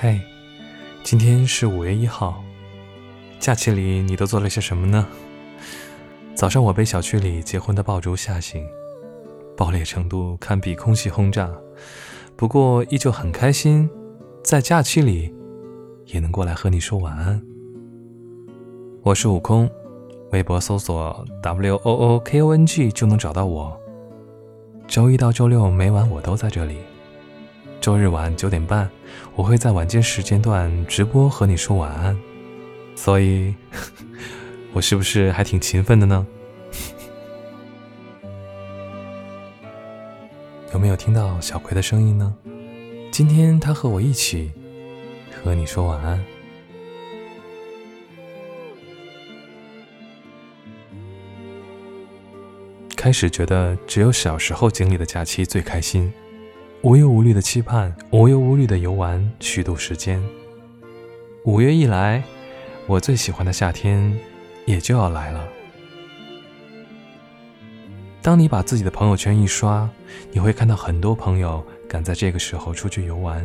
[0.00, 0.20] 嘿，
[1.02, 2.40] 今天是五月一号，
[3.40, 5.04] 假期里你都做了些什么呢？
[6.36, 8.64] 早上我被小区里结婚的爆竹吓醒，
[9.56, 11.50] 爆裂程度堪比空气轰炸，
[12.36, 13.90] 不过依旧很开心，
[14.44, 15.34] 在假期里
[16.06, 17.42] 也能过来和你说晚安。
[19.02, 19.68] 我是悟空，
[20.30, 23.76] 微博搜索 W O O K O N G 就能找到我。
[24.86, 26.76] 周一到周六每晚我都在这里。
[27.88, 28.86] 周日晚九点半，
[29.34, 32.14] 我会在晚间时间段直播和你说晚安，
[32.94, 33.54] 所以，
[34.74, 36.26] 我是不是还挺勤奋的呢？
[40.74, 42.36] 有没有听到小葵的声音呢？
[43.10, 44.52] 今天他和我一起
[45.42, 46.22] 和你说晚安。
[52.94, 56.12] 开始觉得只有小时候经历的假期最开心。
[56.82, 60.22] 无忧无虑的期盼，无忧无虑的游玩，虚度时间。
[61.44, 62.22] 五月一来，
[62.86, 64.16] 我最喜欢的夏天
[64.64, 65.48] 也就要来了。
[68.22, 69.90] 当你把自己的朋友圈一刷，
[70.30, 73.44] 你会看到很多朋友赶在这个时候出去游玩，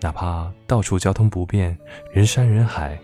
[0.00, 1.78] 哪怕到处交通不便，
[2.12, 2.98] 人山人海，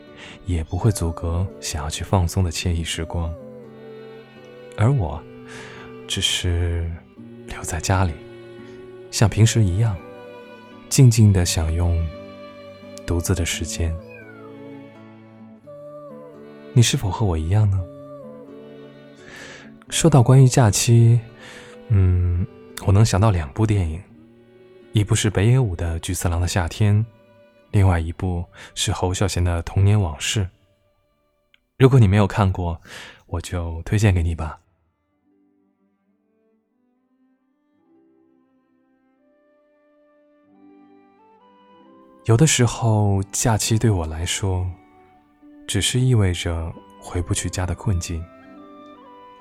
[0.44, 3.32] 也不会阻隔想要去放松的惬意时光。
[4.76, 5.22] 而我，
[6.08, 6.90] 只是
[7.46, 8.12] 留在家里。
[9.14, 9.96] 像平时一样，
[10.88, 12.04] 静静的享用
[13.06, 13.96] 独自的时间。
[16.72, 17.80] 你是否和我一样呢？
[19.88, 21.20] 说到关于假期，
[21.90, 22.44] 嗯，
[22.84, 24.02] 我能想到两部电影，
[24.90, 26.96] 一部是北野武的《菊次郎的夏天》，
[27.70, 30.40] 另外一部是侯孝贤的《童年往事》。
[31.78, 32.80] 如果你没有看过，
[33.26, 34.58] 我就推荐给你吧。
[42.24, 44.66] 有的时候，假期对我来说，
[45.66, 48.24] 只是意味着回不去家的困境，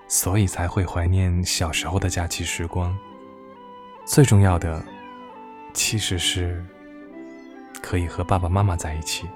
[0.10, 2.94] 所以才会怀念小时候的假期时光。
[4.04, 4.84] 最重要的，
[5.74, 6.62] 其实是
[7.82, 9.30] 可以和爸爸妈妈在一起。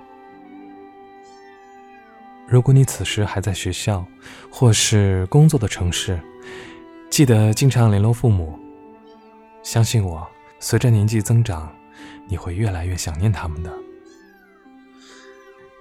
[2.50, 4.06] 如果你此时还在学校
[4.52, 6.20] 或是工作的城市，
[7.10, 8.60] 记得经常联络父母。
[9.64, 10.28] 相信我，
[10.60, 11.74] 随着年纪增长。
[12.28, 13.72] 你会越来越想念他们的。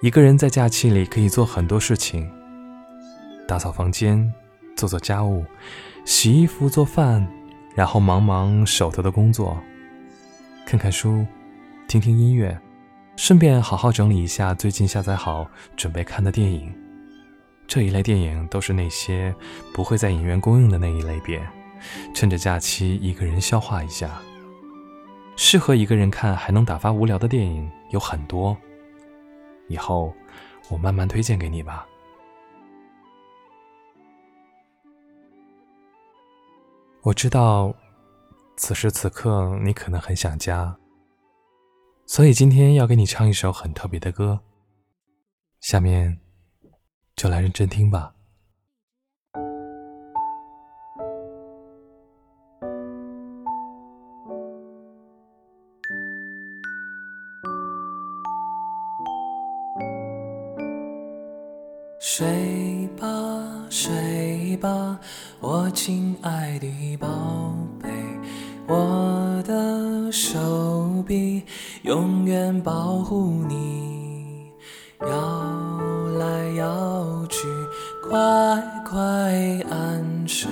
[0.03, 2.31] 一个人在假期里可以做很多事情：
[3.49, 4.33] 打扫房间、
[4.77, 5.45] 做做家务、
[6.05, 7.27] 洗衣服、做饭，
[7.75, 9.59] 然后忙忙手头的工作，
[10.67, 11.27] 看看书、
[11.89, 12.57] 听听音乐，
[13.17, 16.73] 顺便好好整理一下最近下载好准备看的电影。
[17.67, 19.35] 这一类电影都是那些
[19.75, 21.45] 不会在影院公映的那一类别，
[22.15, 24.21] 趁着假期一个人消化一下。
[25.37, 28.57] 适合一个人看还能打发无聊的电影有很多，
[29.69, 30.13] 以后
[30.71, 31.87] 我慢慢推荐给你吧。
[37.03, 37.73] 我知道
[38.57, 40.77] 此时此刻你可能很想家，
[42.07, 44.41] 所以今天要给你唱一首很特别的歌，
[45.61, 46.19] 下面
[47.15, 48.16] 就来认真听吧。
[62.19, 63.07] 睡吧，
[63.69, 64.99] 睡吧，
[65.39, 67.07] 我亲爱的宝
[67.79, 67.91] 贝，
[68.67, 71.43] 我的手臂
[71.83, 74.51] 永远保护你。
[75.03, 75.09] 摇
[76.19, 77.47] 来摇去，
[78.09, 78.19] 快
[78.89, 78.99] 快
[79.69, 80.51] 安睡，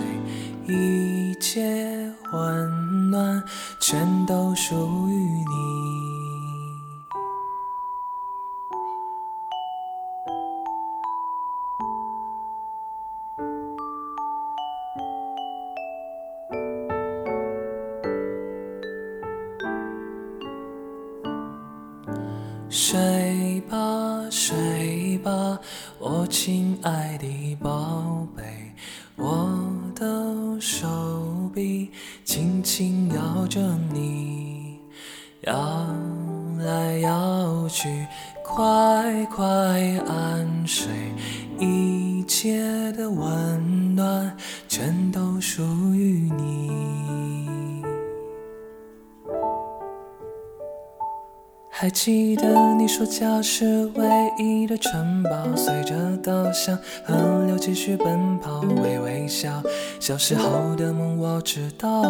[22.76, 25.60] 睡吧，睡吧，
[26.00, 28.42] 我亲爱的宝贝，
[29.14, 29.48] 我
[29.94, 31.92] 的手臂
[32.24, 33.60] 轻轻摇着
[33.92, 34.76] 你，
[35.42, 35.86] 摇
[36.58, 38.04] 来摇去，
[38.42, 39.44] 快快
[40.08, 40.88] 安睡，
[41.60, 44.36] 一切的温暖
[44.66, 45.62] 全都属
[45.93, 45.93] 于
[51.84, 54.08] 还记得你说家是唯
[54.38, 59.62] 一的城堡，随着稻香河流继续奔跑，微微笑。
[60.00, 62.02] 小时候的梦我知道，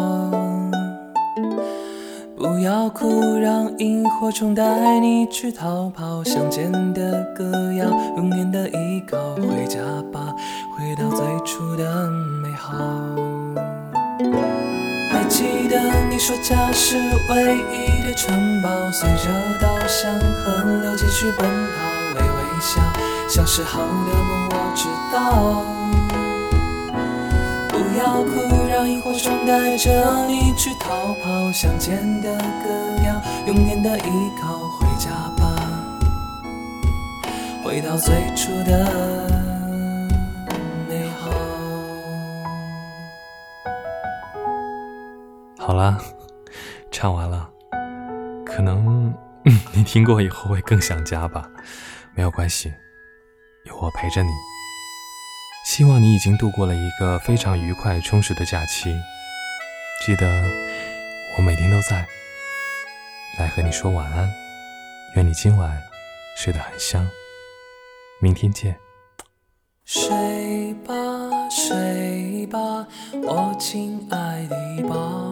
[2.37, 6.23] 不要哭，让萤火虫带你去逃跑。
[6.23, 9.35] 乡间的歌谣，永远的依靠。
[9.35, 10.33] 回家吧，
[10.77, 12.09] 回到最初的
[12.41, 12.77] 美好。
[15.25, 15.75] 还记得
[16.07, 16.97] 你说家是
[17.29, 21.81] 唯一的城堡，随着稻香河流继续奔跑，
[22.13, 22.79] 微微笑，
[23.27, 25.65] 小时候的梦我知道。
[27.69, 31.51] 不要哭，让萤火虫带着你去逃跑。
[31.51, 32.69] 乡间的歌
[33.03, 34.59] 谣，永远的依靠。
[34.77, 35.55] 回家吧，
[37.63, 39.34] 回到最初的
[45.65, 45.97] 好啦，
[46.91, 47.49] 唱完了。
[48.45, 49.11] 可能
[49.73, 51.49] 你听过以后会更想家吧，
[52.13, 52.71] 没有关系，
[53.63, 54.29] 有我陪着你。
[55.65, 58.95] 希望你已经度过了一个非常愉快、充实的假期。
[60.05, 60.27] 记得，
[61.35, 62.05] 我每天都在，
[63.39, 64.31] 来和你说晚安。
[65.15, 65.81] 愿你今晚
[66.37, 67.09] 睡得很香。
[68.21, 68.77] 明天见。
[69.83, 70.93] 睡吧，
[71.49, 72.85] 睡吧，
[73.23, 75.24] 我亲爱的宝。